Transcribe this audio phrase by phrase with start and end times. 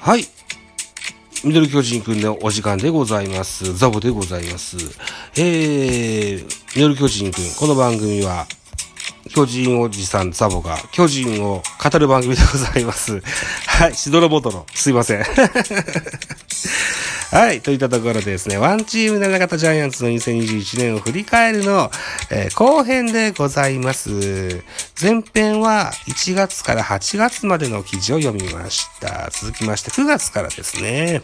[0.00, 0.24] はい。
[1.44, 3.76] ミドル巨人くんのお時間でございます。
[3.76, 4.76] ザボでございます。
[5.36, 6.44] えー、
[6.76, 8.46] ミドル巨人くん、この番組は、
[9.34, 13.20] 巨人おじさんザボが巨人を語る番組でございます。
[13.66, 15.24] はい、しどろボトロ、すいません。
[17.30, 17.60] はい。
[17.60, 21.90] といったところでですね、ワンチーム7型ジャイアンツの2021年を振り返るの、
[22.30, 24.62] えー、後編でございます。
[25.00, 29.28] 前編は1月から8月までの記事を読みました。
[29.30, 31.22] 続きまして9月からですね。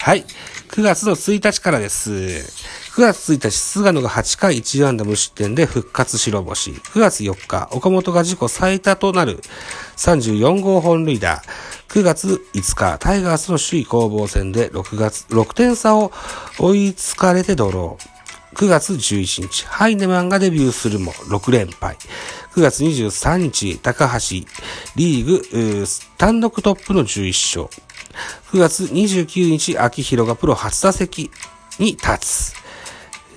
[0.00, 0.24] はい。
[0.70, 2.12] 9月の1日からです。
[2.12, 6.70] 9月1日、菅野が8回1安打無失点で復活白星。
[6.70, 9.40] 9月4日、岡本が自己最多となる
[9.96, 11.42] 34号本塁打。
[11.88, 16.12] 9月5日、タイガースの首位攻防戦で6月、6点差を
[16.58, 18.18] 追いつかれてドロー。
[18.56, 21.96] 9月11日、ハイネマンがデビューするも6連敗。
[22.54, 24.46] 9月23日、高橋、
[24.96, 27.82] リーグ、単独トップの11勝。
[28.52, 31.30] 9月29日、秋広がプロ初打席
[31.78, 32.58] に立つ。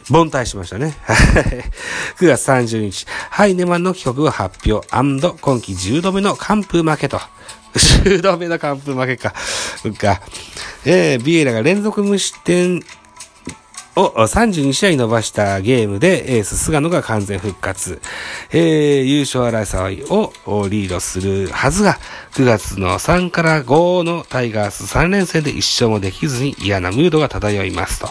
[0.10, 0.96] 凡退しましたね。
[2.20, 7.20] 9月30日、ハイネマンの帰国を発表今季10度目の完封負けと。
[7.74, 9.34] 10度目の完封負けか。
[9.86, 10.22] うか。
[10.84, 12.84] えー、ビエラが連続無失点
[13.95, 18.02] を32試合伸ばしたゲームでエース菅野が完全復活。
[18.52, 22.00] えー、優勝争いをリードするはずが、
[22.34, 28.09] 9月の3から5のタイガース3連戦で1勝もできずに嫌なムードが漂いますと。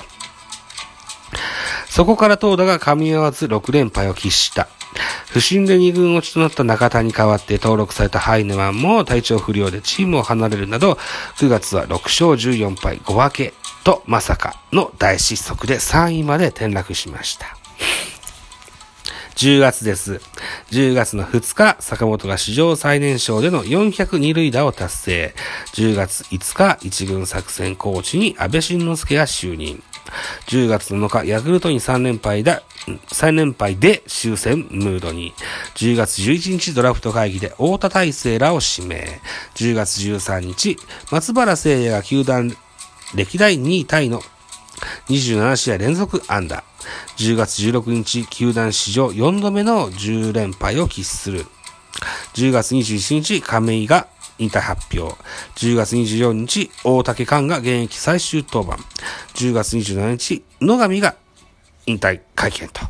[1.88, 4.68] そこから投打が噛み合わず6連敗を喫した。
[5.30, 10.98] 不審で2軍落ちとなった中田に代わって登録されたハイネマンも体調不良でチームを離れるなど、
[11.36, 17.56] 9月は6勝14敗5分けとまさかの大失速で3位まで転落しました。
[19.36, 20.20] 10月です。
[20.70, 25.34] 10月の2日、坂本が史上最年少での402塁打を達成。
[25.72, 29.82] 10月5日、一軍作戦コーチに安倍晋之助が就任。
[30.46, 35.32] 10月7日、ヤクルトに3連敗だ、3連敗で終戦ムードに。
[35.74, 39.20] 10月11日ドラフト会議で太田大成らを指名。
[39.54, 40.76] 10月13日、
[41.10, 42.56] 松原聖也が球団
[43.14, 44.22] 歴代2位タイの
[45.08, 46.64] 27試合連続安打。
[47.16, 51.46] 10月16日、球団史上4度目の10連敗を喫する。
[52.34, 54.06] 10月21日、亀井が
[54.40, 55.16] 引退発表。
[55.56, 58.82] 10月24日、大竹寛が現役最終登板。
[59.34, 61.14] 10月27日、野上が
[61.86, 62.80] 引退会見と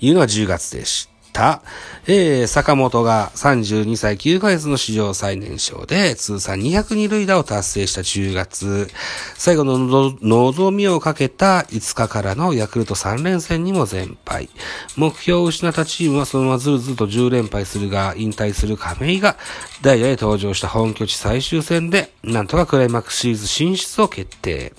[0.00, 1.62] いうのが10月でした。
[2.06, 8.88] えー、坂本が32歳9ヶ月の史上最年少で通算202塁打を達成した10月、
[9.34, 9.78] 最後の
[10.20, 14.50] 望みをかけた5日からのヤクルト3連戦にも全敗。
[14.96, 19.36] 目標を失ったチームはそのままずるずると10連敗するが、引退する亀井が
[19.82, 24.72] ダイヤへ登場した本拠地最終戦で、なんとかクライマックスシリーズ進出を決定。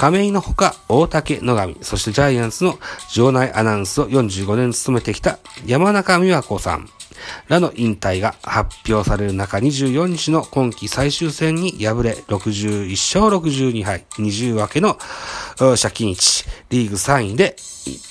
[0.00, 2.78] 亀井のほか、大竹野上、そしてジャイアンツの
[3.12, 6.88] 場内アナウンスを45年務めてきた山中美和子さん
[7.48, 14.96] らの引退が発表される中、24日の今季最終戦に敗れ、61勝62敗、20分けの
[15.58, 17.56] 借金1、リーグ3位で、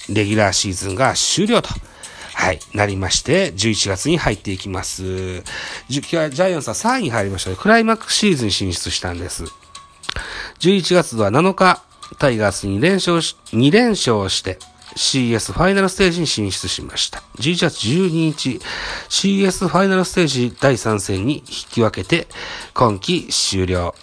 [0.10, 1.70] レギュラーシーズンが終了と。
[2.36, 5.42] はい、なりまして、11月に入っていきます。
[5.90, 9.46] ジャイアンツは3位に入りましたクライマックスシーズンに進出したんです。
[10.60, 11.82] 11月は7日、
[12.18, 14.60] タイガースに連勝し、2連勝して
[14.96, 17.24] CS ファイナルステージに進出しました。
[17.38, 18.60] 11月12日、
[19.08, 22.28] CS ファイナルステージ第3戦に引き分けて、
[22.74, 23.96] 今季終了。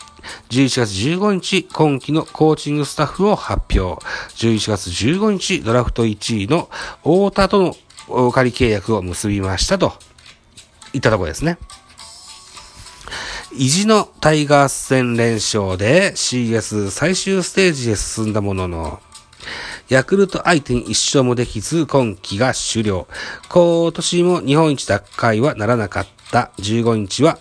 [0.49, 4.03] 11月15日、今季のコーチングスタッフを発表。
[4.37, 6.71] 11月15日、ドラフト1位の
[7.03, 7.77] 太田との
[8.09, 9.93] お借り契約を結びましたと、
[10.95, 11.59] いったところですね。
[13.53, 19.01] 意地のタイガース戦連勝で CS 最終ステージへ進んだものの、
[19.89, 23.07] ヤクルト相手に一勝もできず今季が終了。
[23.49, 27.39] 今年も日本一奪回はならなかった15日は、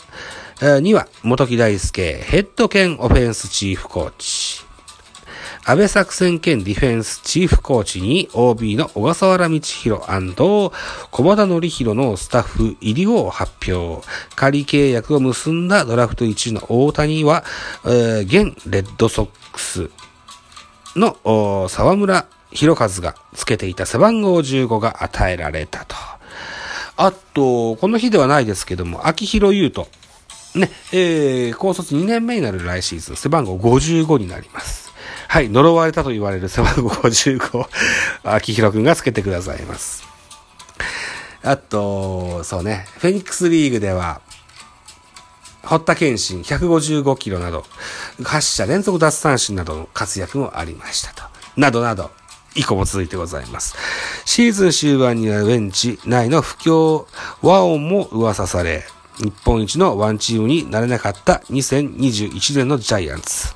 [0.82, 4.65] には元木大輔ヘッド兼オフェンスチーフコーチ。
[5.68, 14.08] 安倍作戦兼ディフェンスチーフコーチに OB の小笠原道弘小田則弘のスタッフ入りを発表。
[14.36, 17.44] 仮契約を結んだドラフト1位の大谷は、
[17.84, 19.90] えー、現レッドソックス
[20.96, 25.96] の沢村博和がつけていた背番号15が与えられたと。
[26.96, 29.88] あと、この日ではないですけども、秋広優斗。
[30.54, 34.85] ね、えー、高卒2年目になる来シーズン、背番号55になります。
[35.36, 37.68] はい、呪われたと言われる背番号55、
[38.24, 40.06] 秋広くんがつけてくださいます。
[41.44, 44.22] あと、そうね、フェニックスリーグでは、
[45.64, 47.66] 堀田健信155キロなど、
[48.22, 51.24] 8者連続奪三振などの活躍もありましたと。
[51.58, 52.12] などなど、
[52.56, 53.76] 以降も続いてございます。
[54.24, 57.08] シーズン終盤にはベンチ内の不況
[57.42, 58.86] 和音も噂され、
[59.18, 63.54] 日本一のワンチームになれなかった2021年のジャイアンツ。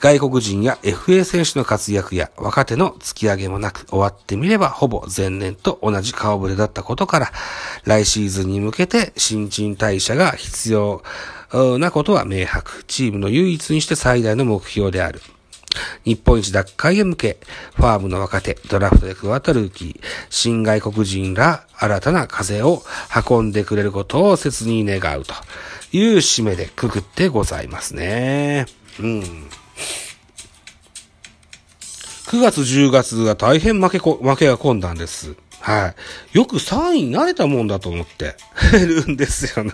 [0.00, 7.32] 外国人や FA 選手の活躍や若手の突き上げもなく終わってみればほぼ前年と同じ顔ぶれだったことから、
[7.84, 11.02] 来シーズンに向けて新陳代謝が必要
[11.78, 12.84] なことは明白。
[12.84, 15.20] チームの唯一にして最大の目標である。
[16.04, 17.38] 日本一奪回へ向け、
[17.74, 20.00] ファームの若手、ドラフトで加わったルーキー、
[20.30, 22.82] 新外国人ら新たな風を
[23.28, 25.34] 運んでくれることを切に願うと
[25.92, 28.66] いう締めでくくってございますね。
[29.00, 29.22] うん。
[32.26, 35.36] 9月10月が大変負けこ、負けが込んだんです。
[35.60, 35.94] は
[36.32, 36.36] い。
[36.36, 38.34] よく3位になれたもんだと思って
[38.72, 39.72] るんですよね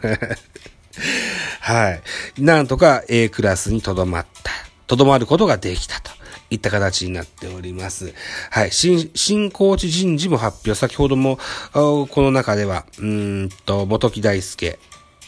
[1.61, 2.03] はい。
[2.39, 4.53] なんとか A クラスにとどまった。
[4.87, 6.11] とどまることができたと。
[6.51, 8.13] いった形になっております。
[8.51, 8.73] はい。
[8.73, 10.75] 新、新コーチ人事も発表。
[10.75, 11.39] 先ほども、
[11.73, 14.79] この中では、うんと、元木大輔、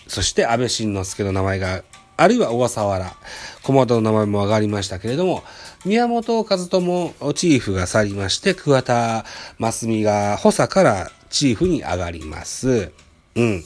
[0.06, 1.82] そして安倍晋之助の名前が、
[2.16, 3.16] あるいは小笠原、
[3.62, 5.42] 駒田の名前も上がりましたけれども、
[5.84, 9.24] 宮本和友チーフが去りまして、桑田
[9.58, 12.92] 真澄が補佐からチーフに上がります。
[13.34, 13.64] うん。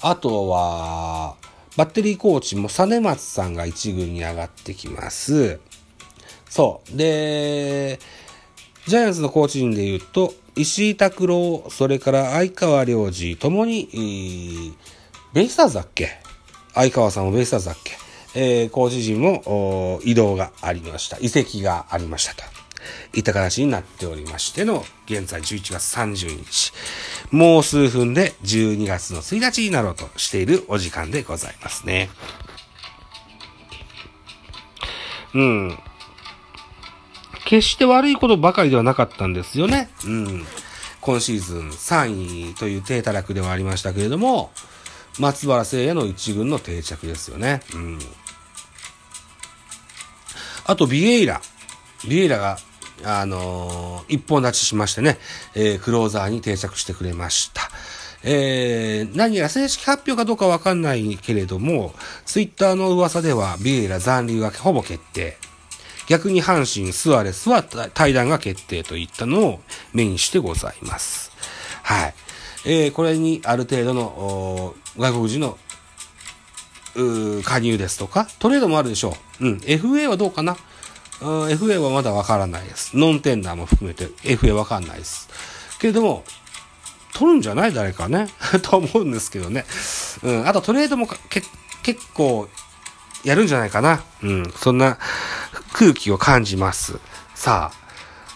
[0.00, 1.36] あとは、
[1.76, 5.60] バッテリーコーチも実松さんが一軍に上がってきます。
[6.48, 6.96] そう。
[6.96, 7.98] で、
[8.86, 14.74] ジャイアンツのコーチ陣で言うと、石井拓郎、それから相川良二、ともに、
[15.32, 16.20] ベイスターズだっけ？
[16.74, 17.96] 相川さんもベイスターズだっけ？
[18.34, 21.18] えー、コーチ陣も移動がありました。
[21.20, 22.42] 移籍がありましたと。
[23.14, 26.72] いった形になっておりましての、現在11月30日。
[27.30, 32.10] もう数分で12月の1日になろうとしているお時間でございますね。
[35.34, 35.78] うん。
[37.44, 39.90] 決して悪いことばかりではなかったんですよね。
[40.04, 40.46] うん。
[41.00, 44.50] 今シーズン3位という低たらくではありましたけれども、
[45.18, 47.60] 松原聖也の一軍の定着ですよね。
[47.74, 47.98] うん。
[50.64, 51.40] あと、ビエイラ。
[52.08, 52.58] ビエイラが
[53.04, 55.18] あのー、一本立ちしましてね、
[55.54, 57.62] えー、クローザーに定着してくれました。
[58.24, 61.94] えー、何やら正式発表かどうかわかんないけれども、
[62.24, 65.36] ツイッターの噂ではビエイラ残留がほぼ決定。
[66.08, 69.60] 逆に阪神、スアレスは対談が決定といったのを
[69.92, 71.32] 目にしてございます。
[71.82, 72.14] はい。
[72.64, 75.58] えー、これにある程度の外国人の
[77.44, 79.46] 加入ですとか、トレードもあるでしょう。
[79.46, 79.56] うん。
[79.58, 80.56] FA はどうかな
[81.20, 82.96] ？FA はまだわからないです。
[82.96, 85.28] ノンテンダーも含めて FA わかんないです。
[85.80, 86.24] けれども、
[87.14, 87.74] 取るんじゃない？
[87.74, 88.28] 誰かね？
[88.62, 89.64] と思うんですけどね。
[90.22, 90.48] うん。
[90.48, 91.42] あとトレードもけ
[91.82, 92.48] 結構
[93.24, 94.02] やるんじゃないかな？
[94.22, 94.52] うん。
[94.56, 94.98] そんな
[95.72, 96.98] 空気を感じます。
[97.34, 97.81] さあ、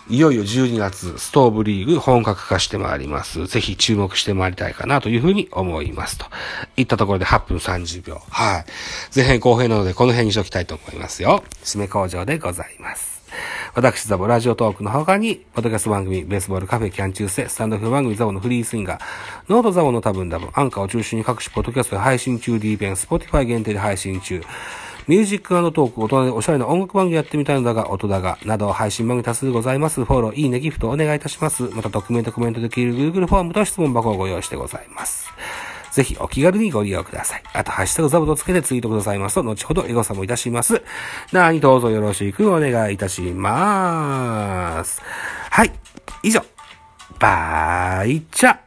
[0.08, 3.46] いよいよ12月、ストーブリーグ本格化してまいります。
[3.46, 6.26] ぜひ注目してまいりたいかなというふうに思いますと。
[6.76, 8.22] いったところで8分30秒。
[8.30, 8.64] はい。
[9.14, 11.42] 前編後編なのでこの辺にしときたいと思いますよ。
[11.64, 13.16] 締め工場でございます。
[13.74, 19.02] 私、ザボラジオトークの他に、ポッドキャスト番組、ベースボールカフェキャン中世、スタンドフル番組ザボのフリースインガー、
[19.48, 24.40] ノートザボの多分ダブ、アンカーを中心に各種ポッドキャストで配信中、D ペン、スポティファイ限定で配信中、
[25.06, 30.04] ミュージックトーク、大人でおしゃれな音楽番組やってみたいのだが、音だが、など配信番組多数ございます。
[30.04, 31.62] フォロー、いいね、ギフトお願いいたします。
[31.74, 35.30] また、ドキュメントコメントできる Google フォームと質問箱をご用意してございます。
[35.92, 37.42] ぜひお気軽にご利用ください。
[37.52, 40.82] あと、ハッシュタグザブとつけてツイートくださいますと、後ほどエゴサもいたします。
[41.32, 45.00] 何卒よろしくお願いいたします。
[45.50, 45.72] はい。
[46.24, 46.40] 以上。
[47.18, 48.65] バイチャ